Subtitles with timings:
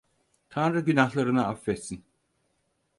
[0.49, 2.05] Tanrı günahlarını affetsin.